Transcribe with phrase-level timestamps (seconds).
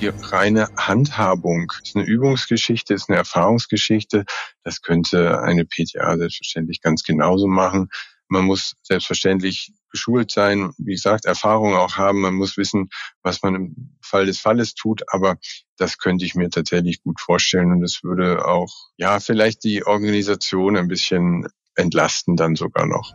[0.00, 1.72] die reine Handhabung.
[1.78, 4.24] Das ist eine Übungsgeschichte, ist eine Erfahrungsgeschichte.
[4.64, 7.88] Das könnte eine PTA selbstverständlich ganz genauso machen.
[8.28, 12.20] Man muss selbstverständlich geschult sein, wie gesagt, Erfahrung auch haben.
[12.20, 12.88] Man muss wissen,
[13.22, 15.02] was man im Fall des Falles tut.
[15.12, 15.36] Aber
[15.76, 17.72] das könnte ich mir tatsächlich gut vorstellen.
[17.72, 23.12] Und es würde auch, ja, vielleicht die Organisation ein bisschen entlasten dann sogar noch.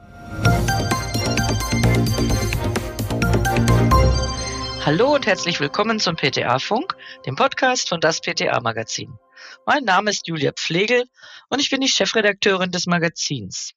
[4.86, 9.18] Hallo und herzlich willkommen zum PTA-Funk, dem Podcast von das PTA-Magazin.
[9.66, 11.06] Mein Name ist Julia Pflegel
[11.50, 13.72] und ich bin die Chefredakteurin des Magazins.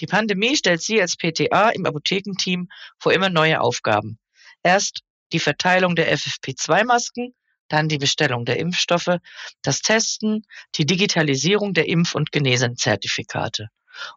[0.00, 4.18] Die Pandemie stellt Sie als PTA im Apothekenteam vor immer neue Aufgaben.
[4.62, 5.02] Erst
[5.34, 7.34] die Verteilung der FFP2-Masken,
[7.68, 9.18] dann die Bestellung der Impfstoffe,
[9.60, 10.46] das Testen,
[10.76, 13.68] die Digitalisierung der Impf- und Genesenzertifikate.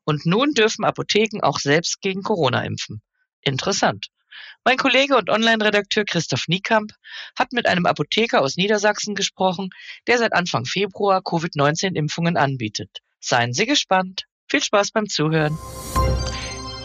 [0.06, 3.02] Und nun dürfen Apotheken auch selbst gegen Corona impfen.
[3.42, 4.08] Interessant.
[4.64, 6.92] Mein Kollege und Online-Redakteur Christoph Niekamp
[7.38, 9.70] hat mit einem Apotheker aus Niedersachsen gesprochen,
[10.08, 13.00] der seit Anfang Februar Covid-19-Impfungen anbietet.
[13.20, 14.24] Seien Sie gespannt.
[14.50, 15.58] Viel Spaß beim Zuhören.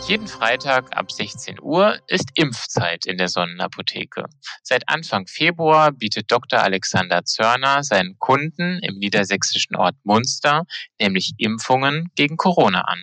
[0.06, 4.26] Jeden Freitag ab 16 Uhr ist Impfzeit in der Sonnenapotheke.
[4.62, 6.60] Seit Anfang Februar bietet Dr.
[6.60, 10.62] Alexander Zörner seinen Kunden im niedersächsischen Ort Munster
[11.00, 13.02] nämlich Impfungen gegen Corona an.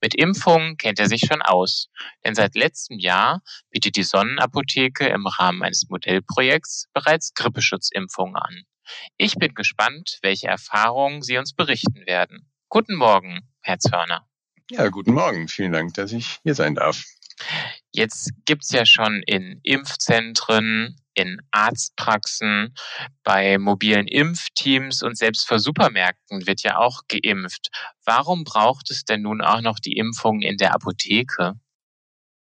[0.00, 1.88] Mit Impfungen kennt er sich schon aus,
[2.24, 8.62] denn seit letztem Jahr bietet die Sonnenapotheke im Rahmen eines Modellprojekts bereits Grippeschutzimpfungen an.
[9.16, 12.50] Ich bin gespannt, welche Erfahrungen Sie uns berichten werden.
[12.68, 14.26] Guten Morgen, Herr Zörner.
[14.70, 15.48] Ja, guten Morgen.
[15.48, 17.04] Vielen Dank, dass ich hier sein darf.
[17.92, 22.74] Jetzt gibt's ja schon in Impfzentren, in Arztpraxen,
[23.24, 27.68] bei mobilen Impfteams und selbst vor Supermärkten wird ja auch geimpft.
[28.04, 31.54] Warum braucht es denn nun auch noch die Impfung in der Apotheke?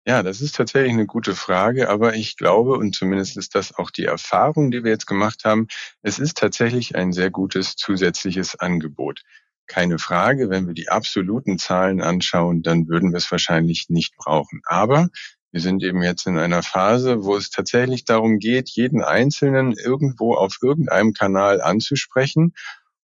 [0.05, 3.91] Ja, das ist tatsächlich eine gute Frage, aber ich glaube, und zumindest ist das auch
[3.91, 5.67] die Erfahrung, die wir jetzt gemacht haben,
[6.01, 9.21] es ist tatsächlich ein sehr gutes zusätzliches Angebot.
[9.67, 14.61] Keine Frage, wenn wir die absoluten Zahlen anschauen, dann würden wir es wahrscheinlich nicht brauchen.
[14.65, 15.09] Aber
[15.51, 20.35] wir sind eben jetzt in einer Phase, wo es tatsächlich darum geht, jeden Einzelnen irgendwo
[20.35, 22.53] auf irgendeinem Kanal anzusprechen.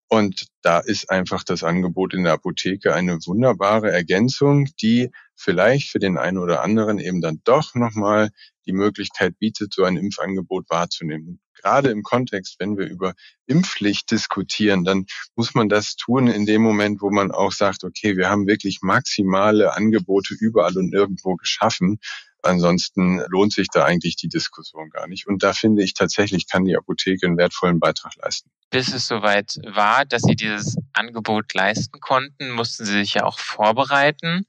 [0.07, 5.99] Und da ist einfach das Angebot in der Apotheke eine wunderbare Ergänzung, die vielleicht für
[5.99, 8.29] den einen oder anderen eben dann doch nochmal
[8.67, 13.15] die Möglichkeit bietet, so ein Impfangebot wahrzunehmen gerade im Kontext, wenn wir über
[13.47, 18.17] Impfpflicht diskutieren, dann muss man das tun in dem Moment, wo man auch sagt, okay,
[18.17, 21.97] wir haben wirklich maximale Angebote überall und irgendwo geschaffen.
[22.45, 25.27] Ansonsten lohnt sich da eigentlich die Diskussion gar nicht.
[25.27, 28.49] Und da finde ich tatsächlich, kann die Apotheke einen wertvollen Beitrag leisten.
[28.69, 33.39] Bis es soweit war, dass Sie dieses Angebot leisten konnten, mussten Sie sich ja auch
[33.39, 34.45] vorbereiten.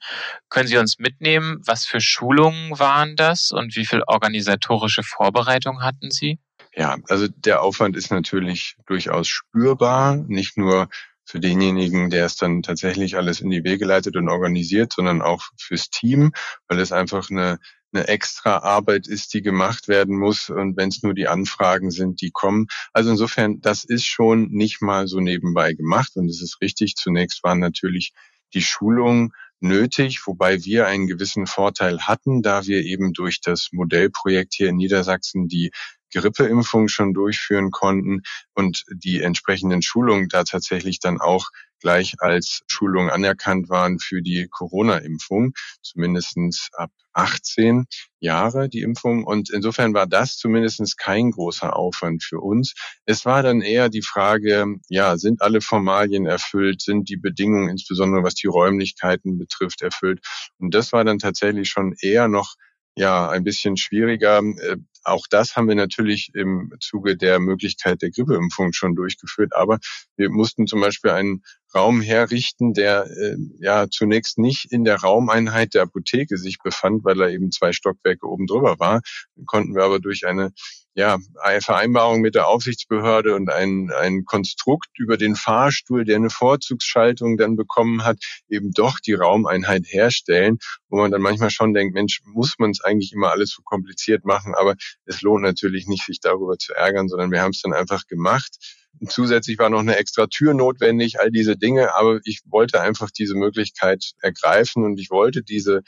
[0.49, 6.11] Können Sie uns mitnehmen, was für Schulungen waren das und wie viel organisatorische Vorbereitung hatten
[6.11, 6.39] Sie?
[6.75, 10.89] Ja, also der Aufwand ist natürlich durchaus spürbar, nicht nur
[11.27, 15.43] für denjenigen, der es dann tatsächlich alles in die Wege leitet und organisiert, sondern auch
[15.59, 16.33] fürs Team,
[16.69, 17.59] weil es einfach eine,
[17.97, 22.21] eine extra Arbeit ist, die gemacht werden muss und wenn es nur die Anfragen sind,
[22.21, 22.67] die kommen.
[22.93, 26.97] Also insofern, das ist schon nicht mal so nebenbei gemacht und es ist richtig.
[26.97, 28.13] Zunächst waren natürlich
[28.55, 34.55] die Schulungen nötig, wobei wir einen gewissen Vorteil hatten, da wir eben durch das Modellprojekt
[34.55, 35.71] hier in Niedersachsen die
[36.13, 38.23] Grippeimpfung schon durchführen konnten
[38.55, 41.49] und die entsprechenden Schulungen da tatsächlich dann auch
[41.81, 47.87] gleich als Schulung anerkannt waren für die Corona-Impfung, zumindestens ab 18
[48.21, 49.25] Jahre die Impfung.
[49.25, 52.75] Und insofern war das zumindestens kein großer Aufwand für uns.
[53.05, 58.23] Es war dann eher die Frage, ja, sind alle Formalien erfüllt, sind die Bedingungen, insbesondere
[58.23, 60.21] was die Räumlichkeiten betrifft, erfüllt.
[60.59, 62.55] Und das war dann tatsächlich schon eher noch
[62.97, 64.39] ja ein bisschen schwieriger.
[64.39, 69.55] Äh, auch das haben wir natürlich im Zuge der Möglichkeit der Grippeimpfung schon durchgeführt.
[69.55, 69.79] Aber
[70.17, 75.75] wir mussten zum Beispiel einen Raum herrichten, der äh, ja zunächst nicht in der Raumeinheit
[75.75, 79.01] der Apotheke sich befand, weil er eben zwei Stockwerke oben drüber war.
[79.47, 80.53] Konnten wir aber durch eine
[80.97, 86.31] ja, eine Vereinbarung mit der Aufsichtsbehörde und ein, ein Konstrukt über den Fahrstuhl, der eine
[86.31, 88.17] Vorzugsschaltung dann bekommen hat,
[88.49, 90.57] eben doch die Raumeinheit herstellen,
[90.89, 94.25] wo man dann manchmal schon denkt, Mensch, muss man es eigentlich immer alles so kompliziert
[94.25, 97.75] machen, aber es lohnt natürlich nicht, sich darüber zu ärgern, sondern wir haben es dann
[97.75, 98.57] einfach gemacht.
[98.99, 103.11] Und zusätzlich war noch eine extra Tür notwendig, all diese Dinge, aber ich wollte einfach
[103.11, 105.83] diese Möglichkeit ergreifen und ich wollte diese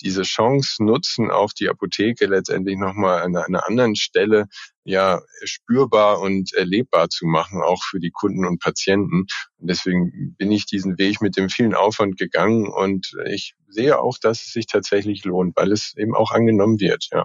[0.00, 4.46] diese Chance nutzen, auch die Apotheke letztendlich nochmal an einer anderen Stelle
[4.84, 9.26] ja spürbar und erlebbar zu machen, auch für die Kunden und Patienten.
[9.58, 14.18] Und deswegen bin ich diesen Weg mit dem vielen Aufwand gegangen und ich sehe auch,
[14.18, 17.08] dass es sich tatsächlich lohnt, weil es eben auch angenommen wird.
[17.12, 17.24] Ja.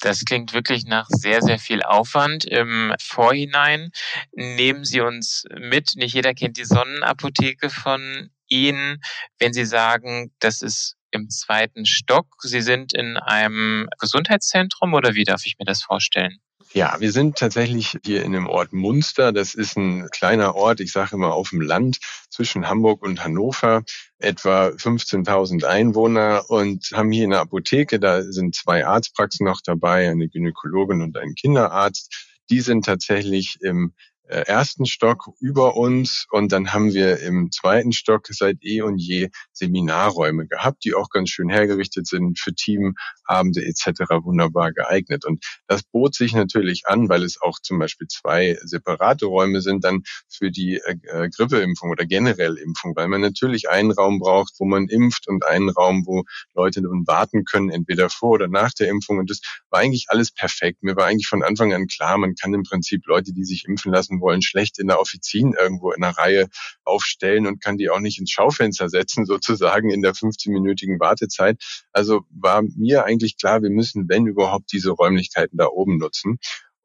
[0.00, 3.90] Das klingt wirklich nach sehr, sehr viel Aufwand im Vorhinein.
[4.32, 9.02] Nehmen Sie uns mit, nicht jeder kennt die Sonnenapotheke von Ihnen,
[9.38, 12.26] wenn Sie sagen, das ist im zweiten Stock.
[12.40, 16.38] Sie sind in einem Gesundheitszentrum oder wie darf ich mir das vorstellen?
[16.74, 19.32] Ja, wir sind tatsächlich hier in dem Ort Munster.
[19.32, 23.84] Das ist ein kleiner Ort, ich sage immer auf dem Land zwischen Hamburg und Hannover,
[24.18, 27.98] etwa 15.000 Einwohner und haben hier eine Apotheke.
[27.98, 32.42] Da sind zwei Arztpraxen noch dabei, eine Gynäkologin und ein Kinderarzt.
[32.50, 33.94] Die sind tatsächlich im
[34.28, 39.30] ersten Stock über uns und dann haben wir im zweiten Stock seit eh und je
[39.52, 44.00] Seminarräume gehabt, die auch ganz schön hergerichtet sind für Teamabende etc.
[44.22, 45.24] wunderbar geeignet.
[45.24, 49.84] Und das bot sich natürlich an, weil es auch zum Beispiel zwei separate Räume sind,
[49.84, 54.54] dann für die äh, äh Grippeimpfung oder generell Impfung, weil man natürlich einen Raum braucht,
[54.58, 58.72] wo man impft und einen Raum, wo Leute nun warten können, entweder vor oder nach
[58.72, 59.18] der Impfung.
[59.18, 59.40] Und das
[59.70, 60.82] war eigentlich alles perfekt.
[60.82, 63.92] Mir war eigentlich von Anfang an klar, man kann im Prinzip Leute, die sich impfen
[63.92, 66.48] lassen, wollen, schlecht in der Offizien irgendwo in einer Reihe
[66.84, 71.62] aufstellen und kann die auch nicht ins Schaufenster setzen, sozusagen in der 15-minütigen Wartezeit.
[71.92, 76.38] Also war mir eigentlich klar, wir müssen, wenn überhaupt, diese Räumlichkeiten da oben nutzen.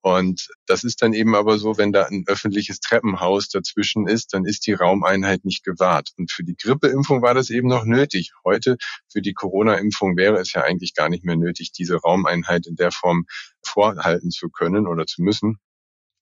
[0.06, 4.44] Und das ist dann eben aber so, wenn da ein öffentliches Treppenhaus dazwischen ist, dann
[4.44, 6.10] ist die Raumeinheit nicht gewahrt.
[6.18, 8.32] Und für die Grippeimpfung war das eben noch nötig.
[8.44, 8.76] Heute
[9.10, 12.92] für die Corona-Impfung wäre es ja eigentlich gar nicht mehr nötig, diese Raumeinheit in der
[12.92, 13.28] Form
[13.66, 15.60] vorhalten zu können oder zu müssen.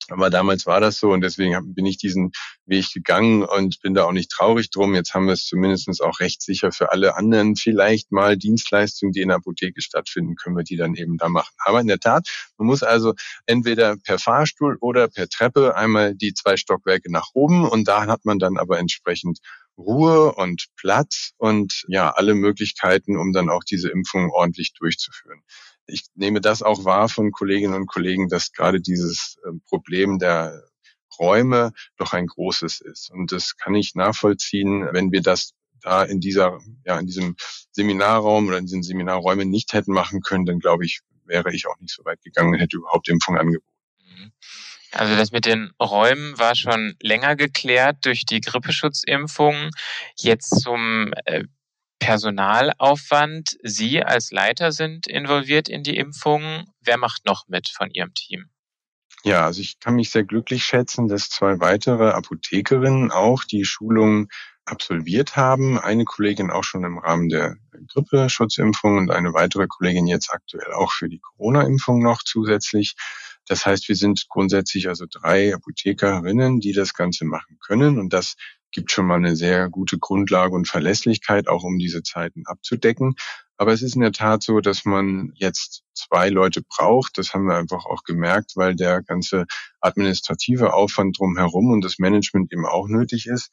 [0.09, 2.31] Aber damals war das so und deswegen bin ich diesen
[2.65, 4.95] Weg gegangen und bin da auch nicht traurig drum.
[4.95, 9.21] Jetzt haben wir es zumindest auch recht sicher für alle anderen vielleicht mal Dienstleistungen, die
[9.21, 11.53] in der Apotheke stattfinden, können wir die dann eben da machen.
[11.59, 12.27] Aber in der Tat,
[12.57, 13.13] man muss also
[13.45, 18.25] entweder per Fahrstuhl oder per Treppe einmal die zwei Stockwerke nach oben und da hat
[18.25, 19.39] man dann aber entsprechend
[19.81, 25.44] Ruhe und Platz und ja, alle Möglichkeiten, um dann auch diese Impfung ordentlich durchzuführen
[25.92, 30.63] ich nehme das auch wahr von Kolleginnen und Kollegen, dass gerade dieses ähm, Problem der
[31.19, 33.12] Räume doch ein großes ist.
[33.12, 37.36] Und das kann ich nachvollziehen, wenn wir das da in dieser, ja, in diesem
[37.72, 41.80] Seminarraum oder in diesen Seminarräumen nicht hätten machen können, dann glaube ich, wäre ich auch
[41.80, 43.77] nicht so weit gegangen und hätte überhaupt Impfung angeboten.
[44.06, 44.31] Mhm.
[44.92, 49.70] Also das mit den Räumen war schon länger geklärt durch die Grippeschutzimpfung.
[50.18, 51.44] Jetzt zum äh,
[52.00, 53.58] Personalaufwand.
[53.64, 56.66] Sie als Leiter sind involviert in die Impfung.
[56.82, 58.50] Wer macht noch mit von Ihrem Team?
[59.24, 64.30] Ja, also ich kann mich sehr glücklich schätzen, dass zwei weitere Apothekerinnen auch die Schulung
[64.66, 65.78] absolviert haben.
[65.78, 67.56] Eine Kollegin auch schon im Rahmen der
[67.94, 72.96] Grippeschutzimpfung und eine weitere Kollegin jetzt aktuell auch für die Corona-Impfung noch zusätzlich.
[73.51, 78.00] Das heißt, wir sind grundsätzlich also drei Apothekerinnen, die das Ganze machen können.
[78.00, 78.36] Und das
[78.71, 83.15] gibt schon mal eine sehr gute Grundlage und Verlässlichkeit, auch um diese Zeiten abzudecken.
[83.57, 87.18] Aber es ist in der Tat so, dass man jetzt zwei Leute braucht.
[87.18, 89.48] Das haben wir einfach auch gemerkt, weil der ganze
[89.81, 93.51] administrative Aufwand drumherum und das Management eben auch nötig ist.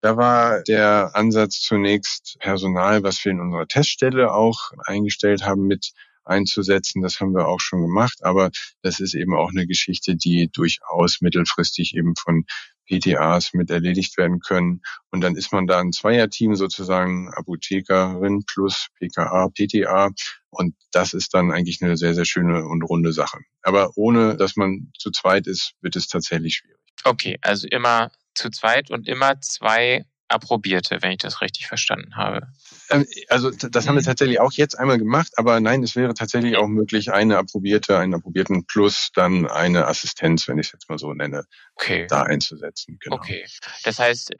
[0.00, 5.92] Da war der Ansatz zunächst Personal, was wir in unserer Teststelle auch eingestellt haben, mit
[6.28, 7.02] einzusetzen.
[7.02, 8.50] Das haben wir auch schon gemacht, aber
[8.82, 12.44] das ist eben auch eine Geschichte, die durchaus mittelfristig eben von
[12.88, 14.80] PTAs mit erledigt werden können.
[15.10, 20.10] Und dann ist man da ein Zweierteam sozusagen, Apothekerin plus PKA, PTA.
[20.50, 23.38] Und das ist dann eigentlich eine sehr, sehr schöne und runde Sache.
[23.62, 26.78] Aber ohne, dass man zu zweit ist, wird es tatsächlich schwierig.
[27.04, 32.48] Okay, also immer zu zweit und immer zwei Approbierte, wenn ich das richtig verstanden habe.
[32.90, 34.06] Ähm, also das haben wir mhm.
[34.06, 38.14] tatsächlich auch jetzt einmal gemacht, aber nein, es wäre tatsächlich auch möglich, eine Approbierte, einen
[38.14, 41.44] Approbierten plus dann eine Assistenz, wenn ich es jetzt mal so nenne,
[41.80, 42.06] okay.
[42.08, 42.98] da einzusetzen.
[43.00, 43.16] Genau.
[43.16, 43.44] Okay.
[43.84, 44.32] Das heißt,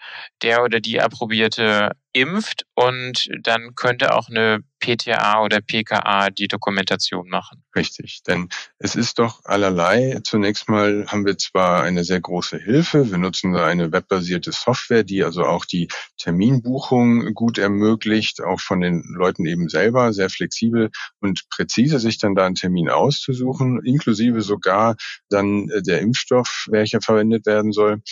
[0.43, 7.29] der oder die Approbierte impft und dann könnte auch eine PTA oder PKA die Dokumentation
[7.29, 7.65] machen.
[7.75, 10.21] Richtig, denn es ist doch allerlei.
[10.23, 13.11] Zunächst mal haben wir zwar eine sehr große Hilfe.
[13.11, 18.81] Wir nutzen da eine webbasierte Software, die also auch die Terminbuchung gut ermöglicht, auch von
[18.81, 20.91] den Leuten eben selber sehr flexibel
[21.21, 24.97] und präzise sich dann da einen Termin auszusuchen, inklusive sogar
[25.29, 28.03] dann äh, der Impfstoff, welcher verwendet werden soll.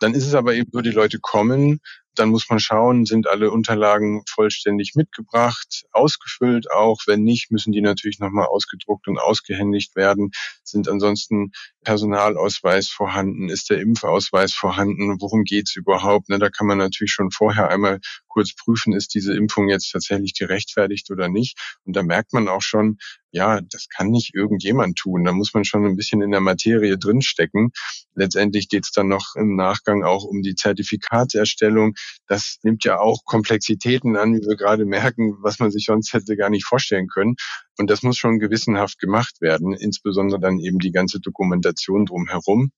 [0.00, 1.80] Dann ist es aber eben so, die Leute kommen
[2.14, 7.00] dann muss man schauen, sind alle Unterlagen vollständig mitgebracht, ausgefüllt auch.
[7.06, 10.30] Wenn nicht, müssen die natürlich nochmal ausgedruckt und ausgehändigt werden.
[10.62, 11.52] Sind ansonsten
[11.82, 13.48] Personalausweis vorhanden?
[13.48, 15.20] Ist der Impfausweis vorhanden?
[15.20, 16.28] Worum geht's überhaupt?
[16.28, 20.34] Ne, da kann man natürlich schon vorher einmal kurz prüfen, ist diese Impfung jetzt tatsächlich
[20.34, 21.58] gerechtfertigt oder nicht.
[21.84, 22.98] Und da merkt man auch schon,
[23.34, 25.24] ja, das kann nicht irgendjemand tun.
[25.24, 27.72] Da muss man schon ein bisschen in der Materie drinstecken.
[28.14, 31.94] Letztendlich geht es dann noch im Nachgang auch um die Zertifikatserstellung.
[32.28, 36.36] Das nimmt ja auch Komplexitäten an, wie wir gerade merken, was man sich sonst hätte
[36.36, 37.34] gar nicht vorstellen können.
[37.76, 42.70] Und das muss schon gewissenhaft gemacht werden, insbesondere dann eben die ganze Dokumentation drumherum.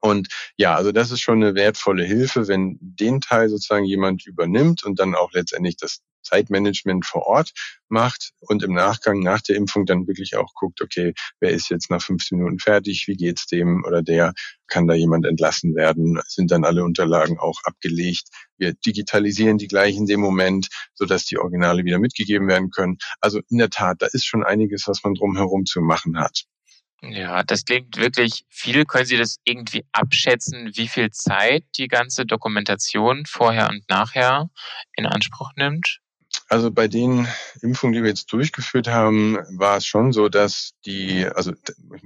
[0.00, 4.84] Und ja, also das ist schon eine wertvolle Hilfe, wenn den Teil sozusagen jemand übernimmt
[4.84, 7.52] und dann auch letztendlich das Zeitmanagement vor Ort
[7.88, 11.90] macht und im Nachgang nach der Impfung dann wirklich auch guckt, okay, wer ist jetzt
[11.90, 14.34] nach 15 Minuten fertig, wie geht's dem oder der,
[14.66, 18.28] kann da jemand entlassen werden, sind dann alle Unterlagen auch abgelegt.
[18.58, 22.98] Wir digitalisieren die gleich in dem Moment, sodass die Originale wieder mitgegeben werden können.
[23.20, 26.44] Also in der Tat, da ist schon einiges, was man drumherum zu machen hat.
[27.00, 28.84] Ja, das klingt wirklich viel.
[28.84, 34.50] Können Sie das irgendwie abschätzen, wie viel Zeit die ganze Dokumentation vorher und nachher
[34.96, 36.00] in Anspruch nimmt?
[36.48, 37.28] Also bei den
[37.60, 41.52] Impfungen, die wir jetzt durchgeführt haben, war es schon so, dass die, also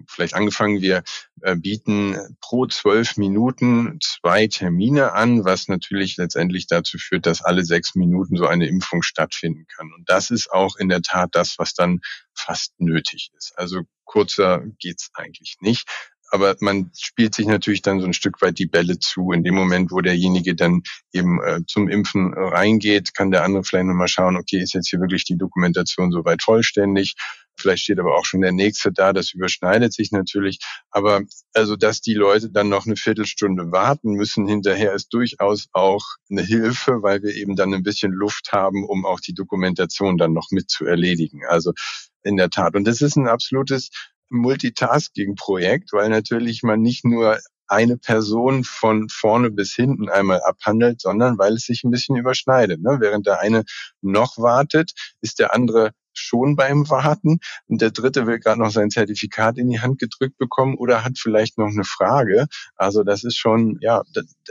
[0.08, 1.02] vielleicht angefangen, wir
[1.42, 7.64] äh, bieten pro zwölf Minuten zwei Termine an, was natürlich letztendlich dazu führt, dass alle
[7.64, 9.92] sechs Minuten so eine Impfung stattfinden kann.
[9.92, 12.00] Und das ist auch in der Tat das, was dann
[12.34, 13.52] fast nötig ist.
[13.56, 15.88] Also kurzer geht's eigentlich nicht
[16.32, 19.32] aber man spielt sich natürlich dann so ein Stück weit die Bälle zu.
[19.32, 23.84] In dem Moment, wo derjenige dann eben äh, zum Impfen reingeht, kann der andere vielleicht
[23.84, 27.16] nochmal schauen, okay, ist jetzt hier wirklich die Dokumentation soweit vollständig?
[27.54, 30.58] Vielleicht steht aber auch schon der nächste da, das überschneidet sich natürlich.
[30.90, 31.20] Aber
[31.52, 36.42] also, dass die Leute dann noch eine Viertelstunde warten müssen hinterher, ist durchaus auch eine
[36.42, 40.48] Hilfe, weil wir eben dann ein bisschen Luft haben, um auch die Dokumentation dann noch
[40.50, 41.42] mit zu erledigen.
[41.46, 41.74] Also
[42.22, 42.74] in der Tat.
[42.74, 43.90] Und das ist ein absolutes
[44.32, 51.38] Multitasking-Projekt, weil natürlich man nicht nur eine Person von vorne bis hinten einmal abhandelt, sondern
[51.38, 52.82] weil es sich ein bisschen überschneidet.
[52.82, 52.98] Ne?
[53.00, 53.64] Während der eine
[54.02, 58.90] noch wartet, ist der andere schon beim Warten und der dritte will gerade noch sein
[58.90, 62.46] Zertifikat in die Hand gedrückt bekommen oder hat vielleicht noch eine Frage.
[62.76, 64.02] Also das ist schon, ja,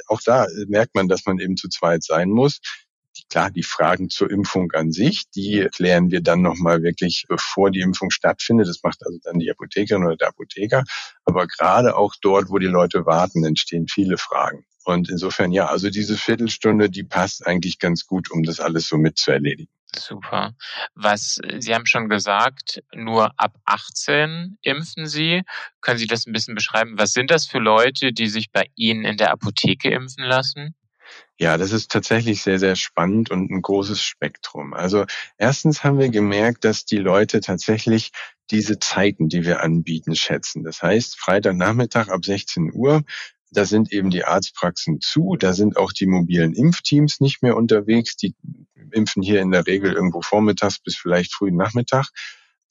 [0.08, 2.60] auch da merkt man, dass man eben zu zweit sein muss
[3.32, 7.80] klar, die Fragen zur Impfung an sich, die klären wir dann nochmal wirklich, bevor die
[7.80, 8.68] Impfung stattfindet.
[8.68, 10.84] Das macht also dann die Apothekerin oder der Apotheker.
[11.26, 14.66] Aber gerade auch dort, wo die Leute warten, entstehen viele Fragen.
[14.84, 18.98] Und insofern, ja, also diese Viertelstunde, die passt eigentlich ganz gut, um das alles so
[18.98, 19.72] mit zu erledigen.
[19.96, 20.56] Super.
[20.96, 25.44] Was, Sie haben schon gesagt, nur ab 18 impfen Sie.
[25.82, 26.98] Können Sie das ein bisschen beschreiben?
[26.98, 30.76] Was sind das für Leute, die sich bei Ihnen in der Apotheke impfen lassen?
[31.40, 34.74] Ja, das ist tatsächlich sehr, sehr spannend und ein großes Spektrum.
[34.74, 35.06] Also
[35.38, 38.12] erstens haben wir gemerkt, dass die Leute tatsächlich
[38.52, 40.64] diese Zeiten, die wir anbieten, schätzen.
[40.64, 43.04] Das heißt, Freitagnachmittag ab 16 Uhr,
[43.50, 48.16] da sind eben die Arztpraxen zu, da sind auch die mobilen Impfteams nicht mehr unterwegs.
[48.16, 48.36] Die
[48.92, 52.08] impfen hier in der Regel irgendwo vormittags bis vielleicht frühen Nachmittag.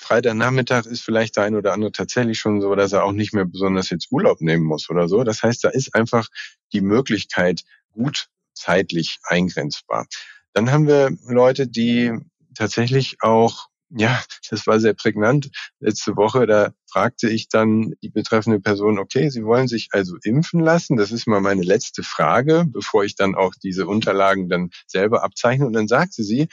[0.00, 3.44] Freitagnachmittag ist vielleicht der ein oder andere tatsächlich schon so, dass er auch nicht mehr
[3.44, 5.24] besonders jetzt Urlaub nehmen muss oder so.
[5.24, 6.28] Das heißt, da ist einfach
[6.72, 10.06] die Möglichkeit, gut zeitlich eingrenzbar.
[10.52, 12.12] Dann haben wir Leute, die
[12.54, 15.50] tatsächlich auch ja, das war sehr prägnant.
[15.80, 20.60] Letzte Woche, da fragte ich dann die betreffende Person, okay, Sie wollen sich also impfen
[20.60, 20.96] lassen?
[20.96, 25.66] Das ist mal meine letzte Frage, bevor ich dann auch diese Unterlagen dann selber abzeichne.
[25.66, 26.48] Und dann sagte sie,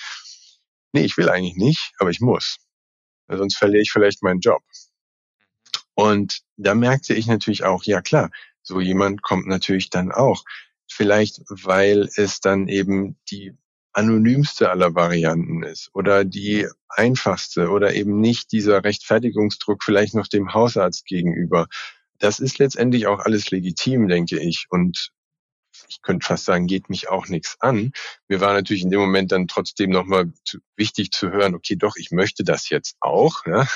[0.93, 2.57] nee, ich will eigentlich nicht, aber ich muss.
[3.27, 4.63] Sonst verliere ich vielleicht meinen Job.
[5.93, 8.29] Und da merkte ich natürlich auch, ja klar,
[8.61, 10.43] so jemand kommt natürlich dann auch.
[10.89, 13.53] Vielleicht, weil es dann eben die
[13.93, 20.53] anonymste aller Varianten ist oder die einfachste oder eben nicht dieser Rechtfertigungsdruck vielleicht noch dem
[20.53, 21.67] Hausarzt gegenüber.
[22.19, 24.67] Das ist letztendlich auch alles legitim, denke ich.
[24.69, 25.11] Und
[25.87, 27.91] ich könnte fast sagen, geht mich auch nichts an.
[28.27, 30.31] Mir war natürlich in dem Moment dann trotzdem nochmal
[30.75, 33.45] wichtig zu hören, okay, doch, ich möchte das jetzt auch.
[33.45, 33.67] Ja.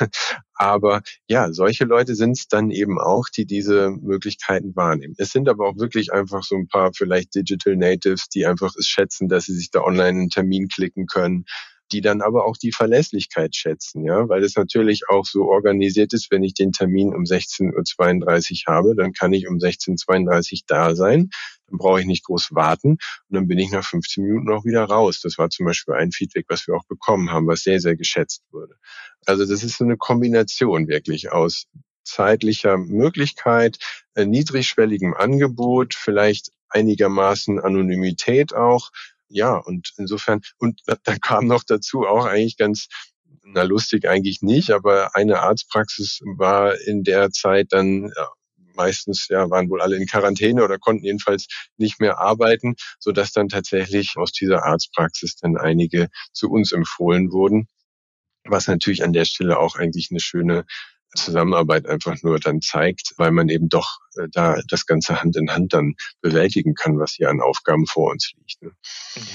[0.54, 5.16] Aber ja, solche Leute sind es dann eben auch, die diese Möglichkeiten wahrnehmen.
[5.18, 8.88] Es sind aber auch wirklich einfach so ein paar vielleicht Digital Natives, die einfach es
[8.88, 11.46] schätzen, dass sie sich da online einen Termin klicken können
[11.92, 16.32] die dann aber auch die Verlässlichkeit schätzen, ja, weil es natürlich auch so organisiert ist,
[16.32, 20.96] wenn ich den Termin um 16.32 Uhr habe, dann kann ich um 16.32 Uhr da
[20.96, 21.30] sein,
[21.72, 23.00] dann brauche ich nicht groß warten und
[23.30, 25.22] dann bin ich nach 15 Minuten auch wieder raus.
[25.22, 28.44] Das war zum Beispiel ein Feedback, was wir auch bekommen haben, was sehr, sehr geschätzt
[28.52, 28.76] wurde.
[29.26, 31.68] Also das ist so eine Kombination wirklich aus
[32.04, 33.78] zeitlicher Möglichkeit,
[34.16, 38.90] äh, niedrigschwelligem Angebot, vielleicht einigermaßen Anonymität auch.
[39.30, 42.88] Ja, und insofern, und da kam noch dazu auch eigentlich ganz,
[43.44, 48.12] na lustig eigentlich nicht, aber eine Arztpraxis war in der Zeit dann
[48.82, 51.48] meistens ja waren wohl alle in Quarantäne oder konnten jedenfalls
[51.78, 57.32] nicht mehr arbeiten, so dass dann tatsächlich aus dieser Arztpraxis dann einige zu uns empfohlen
[57.32, 57.68] wurden,
[58.44, 60.66] was natürlich an der Stelle auch eigentlich eine schöne
[61.16, 65.52] Zusammenarbeit einfach nur dann zeigt, weil man eben doch äh, da das Ganze Hand in
[65.52, 68.62] Hand dann bewältigen kann, was hier an Aufgaben vor uns liegt.
[68.62, 68.72] Ne?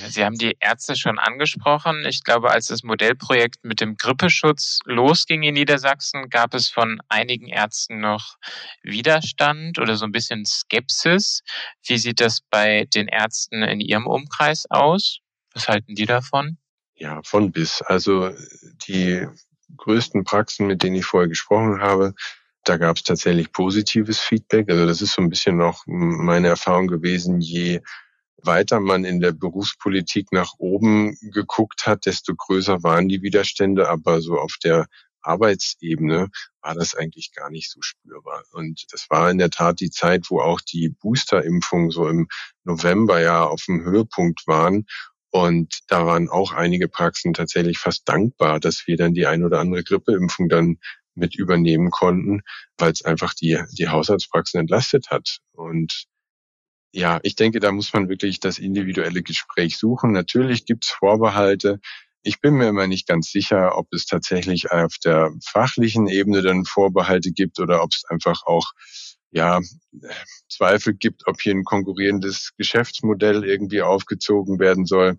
[0.02, 2.04] Ja, Sie haben die Ärzte schon angesprochen.
[2.06, 7.49] Ich glaube, als das Modellprojekt mit dem Grippeschutz losging in Niedersachsen, gab es von einigen
[7.49, 8.37] Ärzten noch
[8.83, 11.42] Widerstand oder so ein bisschen Skepsis.
[11.87, 15.18] Wie sieht das bei den Ärzten in Ihrem Umkreis aus?
[15.52, 16.59] Was halten die davon?
[16.99, 17.83] Ja, von bis.
[17.83, 18.30] Also
[18.87, 19.26] die
[19.76, 22.14] größten Praxen, mit denen ich vorher gesprochen habe,
[22.64, 24.68] da gab es tatsächlich positives Feedback.
[24.70, 27.80] Also das ist so ein bisschen noch meine Erfahrung gewesen, je
[28.42, 34.20] weiter man in der Berufspolitik nach oben geguckt hat, desto größer waren die Widerstände, aber
[34.20, 34.87] so auf der
[35.23, 36.28] Arbeitsebene
[36.61, 38.44] war das eigentlich gar nicht so spürbar.
[38.52, 42.28] Und das war in der Tat die Zeit, wo auch die Boosterimpfungen so im
[42.64, 44.87] November ja auf dem Höhepunkt waren
[45.30, 49.61] und da waren auch einige Praxen tatsächlich fast dankbar, dass wir dann die ein oder
[49.61, 50.78] andere Grippeimpfung dann
[51.14, 52.42] mit übernehmen konnten,
[52.78, 55.38] weil es einfach die, die Haushaltspraxen entlastet hat.
[55.52, 56.06] Und
[56.92, 60.12] ja, ich denke, da muss man wirklich das individuelle Gespräch suchen.
[60.12, 61.80] Natürlich gibt's Vorbehalte.
[62.23, 66.64] Ich bin mir immer nicht ganz sicher, ob es tatsächlich auf der fachlichen Ebene dann
[66.64, 68.73] Vorbehalte gibt oder ob es einfach auch
[69.30, 69.61] ja,
[70.49, 75.16] Zweifel gibt, ob hier ein konkurrierendes Geschäftsmodell irgendwie aufgezogen werden soll.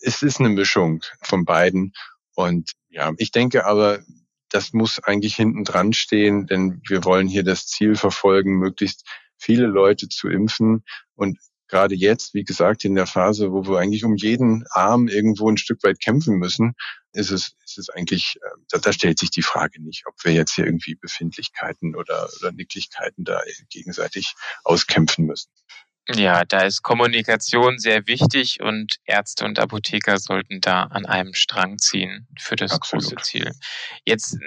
[0.00, 1.92] Es ist eine Mischung von beiden.
[2.34, 4.00] Und ja, ich denke aber,
[4.48, 9.66] das muss eigentlich hinten dran stehen, denn wir wollen hier das Ziel verfolgen, möglichst viele
[9.66, 10.84] Leute zu impfen.
[11.14, 11.38] Und
[11.68, 15.58] gerade jetzt, wie gesagt, in der Phase, wo wir eigentlich um jeden Arm irgendwo ein
[15.58, 16.74] Stück weit kämpfen müssen,
[17.12, 20.32] ist es, ist es eigentlich, äh, da, da stellt sich die Frage nicht, ob wir
[20.32, 24.34] jetzt hier irgendwie Befindlichkeiten oder, oder Nicklichkeiten da gegenseitig
[24.64, 25.50] auskämpfen müssen.
[26.14, 31.76] Ja, da ist Kommunikation sehr wichtig und Ärzte und Apotheker sollten da an einem Strang
[31.76, 33.04] ziehen für das Absolut.
[33.04, 33.52] große Ziel.
[34.06, 34.38] Jetzt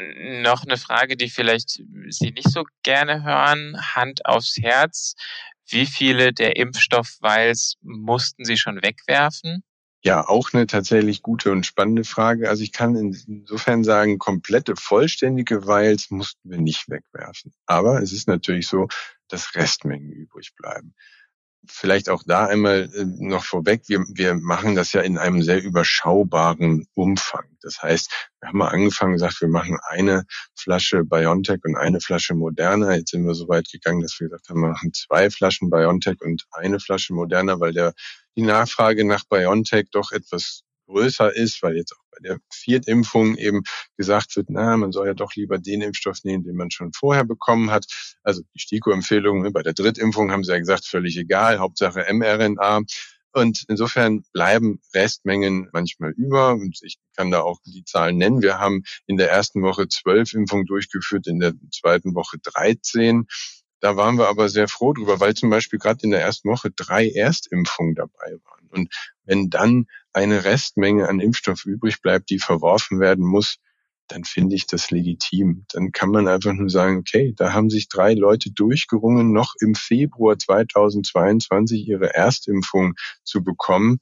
[0.42, 3.78] noch eine Frage, die vielleicht Sie nicht so gerne hören.
[3.94, 5.13] Hand aufs Herz.
[5.72, 9.63] Wie viele der Impfstoffweils mussten Sie schon wegwerfen?
[10.04, 12.50] Ja, auch eine tatsächlich gute und spannende Frage.
[12.50, 17.54] Also ich kann insofern sagen, komplette, vollständige Vials mussten wir nicht wegwerfen.
[17.68, 18.88] Aber es ist natürlich so,
[19.28, 20.96] dass Restmengen übrig bleiben.
[21.68, 25.62] Vielleicht auch da einmal äh, noch vorweg, wir, wir machen das ja in einem sehr
[25.62, 27.46] überschaubaren Umfang.
[27.62, 32.33] Das heißt, wir haben mal angefangen gesagt, wir machen eine Flasche BioNTech und eine Flasche
[32.33, 32.96] Moderna.
[32.96, 36.20] Jetzt sind wir so weit gegangen, dass wir gesagt haben, wir machen zwei Flaschen BioNTech
[36.22, 37.94] und eine Flasche Moderna, weil der,
[38.36, 43.64] die Nachfrage nach BioNTech doch etwas größer ist, weil jetzt der Viertimpfung eben
[43.98, 47.25] gesagt wird, na, man soll ja doch lieber den Impfstoff nehmen, den man schon vorher
[47.25, 47.86] bekommen hat.
[48.24, 52.81] Also die STIKO-Empfehlung ne, bei der Drittimpfung haben sie ja gesagt, völlig egal, Hauptsache mRNA.
[53.34, 56.51] Und insofern bleiben Restmengen manchmal über.
[56.51, 58.42] Und ich kann da auch die Zahlen nennen.
[58.42, 63.27] Wir haben in der ersten Woche zwölf Impfungen durchgeführt, in der zweiten Woche 13.
[63.79, 66.70] Da waren wir aber sehr froh drüber, weil zum Beispiel gerade in der ersten Woche
[66.72, 68.68] drei Erstimpfungen dabei waren.
[68.70, 68.94] Und
[69.31, 73.59] wenn dann eine Restmenge an Impfstoff übrig bleibt, die verworfen werden muss,
[74.09, 75.63] dann finde ich das legitim.
[75.70, 79.74] Dann kann man einfach nur sagen, okay, da haben sich drei Leute durchgerungen, noch im
[79.74, 84.00] Februar 2022 ihre Erstimpfung zu bekommen.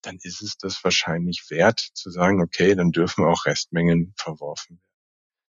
[0.00, 4.88] Dann ist es das wahrscheinlich wert zu sagen, okay, dann dürfen auch Restmengen verworfen werden.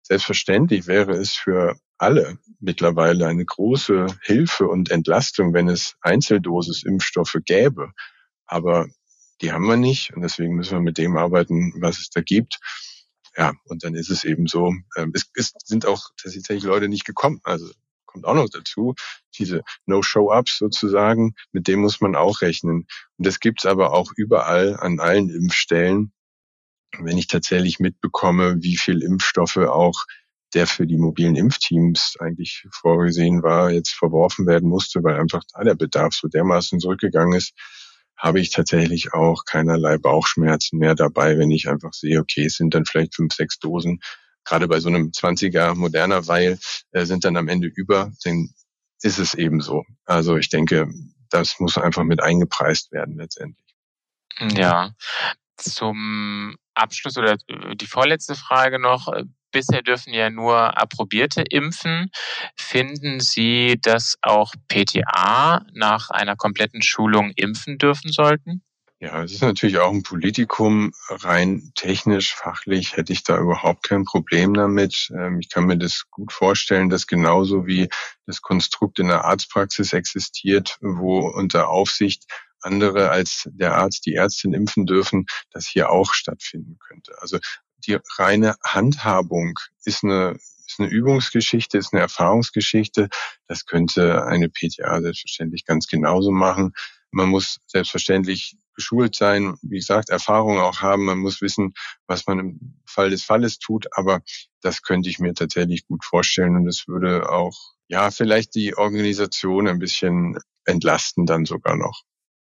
[0.02, 7.94] Selbstverständlich wäre es für alle mittlerweile eine große Hilfe und Entlastung, wenn es Einzeldosis-Impfstoffe gäbe.
[8.46, 8.88] Aber
[9.44, 12.60] die haben wir nicht und deswegen müssen wir mit dem arbeiten, was es da gibt.
[13.38, 17.04] Ja, und dann ist es eben so, ähm, es, es sind auch tatsächlich Leute nicht
[17.04, 17.42] gekommen.
[17.44, 17.70] Also
[18.06, 18.96] kommt auch noch dazu,
[19.38, 22.88] diese No-Show-Ups sozusagen, mit dem muss man auch rechnen.
[23.18, 26.14] Und das gibt's aber auch überall an allen Impfstellen.
[27.00, 30.06] Wenn ich tatsächlich mitbekomme, wie viel Impfstoffe auch
[30.54, 35.64] der für die mobilen Impfteams eigentlich vorgesehen war, jetzt verworfen werden musste, weil einfach da
[35.64, 37.54] der Bedarf so dermaßen zurückgegangen ist,
[38.24, 42.74] habe ich tatsächlich auch keinerlei Bauchschmerzen mehr dabei, wenn ich einfach sehe, okay, es sind
[42.74, 44.00] dann vielleicht fünf, sechs Dosen,
[44.46, 46.58] gerade bei so einem 20er moderner Weil
[46.92, 48.50] äh, sind dann am Ende über, dann
[49.02, 49.84] ist es eben so.
[50.06, 50.90] Also ich denke,
[51.30, 53.76] das muss einfach mit eingepreist werden letztendlich.
[54.56, 54.94] Ja,
[55.58, 59.08] zum Abschluss oder äh, die vorletzte Frage noch.
[59.52, 62.10] Bisher dürfen ja nur Approbierte impfen.
[62.56, 68.64] Finden Sie, dass auch PTA nach einer kompletten Schulung impfen dürfen sollten?
[69.04, 70.94] Ja, es ist natürlich auch ein Politikum.
[71.10, 75.12] Rein technisch, fachlich hätte ich da überhaupt kein Problem damit.
[75.14, 77.90] Ähm, ich kann mir das gut vorstellen, dass genauso wie
[78.26, 82.24] das Konstrukt in der Arztpraxis existiert, wo unter Aufsicht
[82.64, 87.14] andere als der Arzt, die Ärztin impfen dürfen, das hier auch stattfinden könnte.
[87.20, 87.40] Also
[87.86, 93.10] die reine Handhabung ist eine, ist eine Übungsgeschichte, ist eine Erfahrungsgeschichte.
[93.48, 96.74] Das könnte eine PTA selbstverständlich ganz genauso machen.
[97.12, 101.06] Man muss selbstverständlich geschult sein, wie gesagt, Erfahrung auch haben.
[101.06, 101.74] Man muss wissen,
[102.08, 103.88] was man im Fall des Falles tut.
[103.92, 104.22] Aber
[104.62, 106.56] das könnte ich mir tatsächlich gut vorstellen.
[106.56, 107.56] Und es würde auch,
[107.88, 112.04] ja, vielleicht die Organisation ein bisschen entlasten dann sogar noch.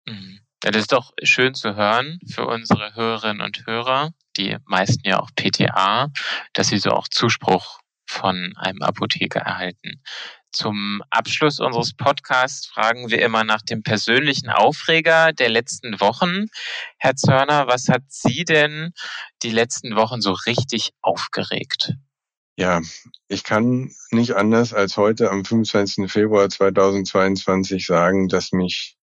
[0.06, 0.40] Mhm.
[0.62, 5.30] Das ist doch schön zu hören für unsere Hörerinnen und Hörer, die meisten ja auch
[5.36, 6.12] PTA,
[6.54, 10.02] dass sie so auch Zuspruch von einem Apotheker erhalten.
[10.52, 16.46] Zum Abschluss unseres Podcasts fragen wir immer nach dem persönlichen Aufreger der letzten Wochen.
[16.98, 18.94] Herr Zörner, was hat Sie denn
[19.44, 21.94] die letzten Wochen so richtig aufgeregt?
[22.58, 22.82] Ja,
[23.28, 26.10] ich kann nicht anders als heute am 25.
[26.10, 28.96] Februar 2022 sagen, dass mich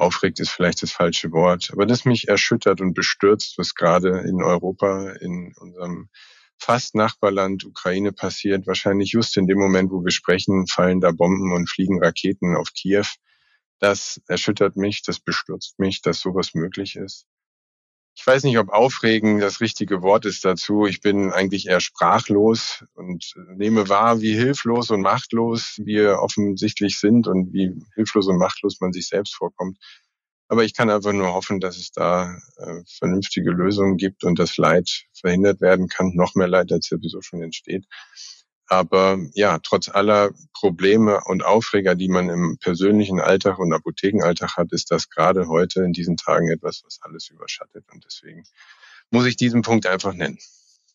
[0.00, 4.42] aufregt ist vielleicht das falsche Wort, aber das mich erschüttert und bestürzt, was gerade in
[4.42, 6.08] Europa, in unserem
[6.58, 8.66] fast Nachbarland Ukraine passiert.
[8.66, 12.72] Wahrscheinlich just in dem Moment, wo wir sprechen, fallen da Bomben und fliegen Raketen auf
[12.72, 13.06] Kiew.
[13.78, 17.26] Das erschüttert mich, das bestürzt mich, dass sowas möglich ist.
[18.20, 20.84] Ich weiß nicht, ob aufregen das richtige Wort ist dazu.
[20.84, 27.26] Ich bin eigentlich eher sprachlos und nehme wahr, wie hilflos und machtlos wir offensichtlich sind
[27.26, 29.78] und wie hilflos und machtlos man sich selbst vorkommt.
[30.48, 34.58] Aber ich kann einfach nur hoffen, dass es da äh, vernünftige Lösungen gibt und das
[34.58, 36.12] Leid verhindert werden kann.
[36.14, 37.86] Noch mehr Leid, als sowieso schon entsteht.
[38.70, 44.68] Aber ja, trotz aller Probleme und Aufreger, die man im persönlichen Alltag und Apothekenalltag hat,
[44.70, 47.84] ist das gerade heute in diesen Tagen etwas, was alles überschattet.
[47.92, 48.44] Und deswegen
[49.10, 50.38] muss ich diesen Punkt einfach nennen.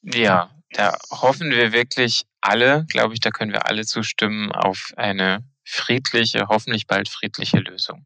[0.01, 5.43] Ja, da hoffen wir wirklich alle, glaube ich, da können wir alle zustimmen, auf eine
[5.65, 8.05] friedliche, hoffentlich bald friedliche Lösung.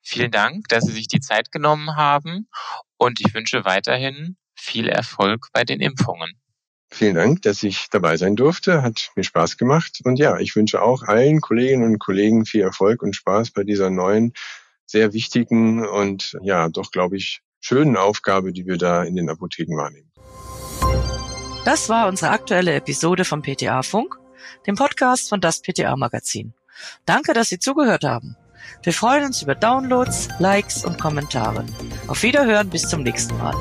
[0.00, 2.48] Vielen Dank, dass Sie sich die Zeit genommen haben
[2.96, 6.40] und ich wünsche weiterhin viel Erfolg bei den Impfungen.
[6.90, 8.82] Vielen Dank, dass ich dabei sein durfte.
[8.82, 10.00] Hat mir Spaß gemacht.
[10.04, 13.90] Und ja, ich wünsche auch allen Kolleginnen und Kollegen viel Erfolg und Spaß bei dieser
[13.90, 14.32] neuen,
[14.86, 19.76] sehr wichtigen und ja, doch, glaube ich, schönen Aufgabe, die wir da in den Apotheken
[19.76, 20.12] wahrnehmen.
[21.64, 24.16] Das war unsere aktuelle Episode vom PTA Funk,
[24.68, 26.54] dem Podcast von das PTA Magazin.
[27.04, 28.36] Danke, dass Sie zugehört haben.
[28.84, 31.66] Wir freuen uns über Downloads, Likes und Kommentare.
[32.06, 33.54] Auf Wiederhören bis zum nächsten Mal.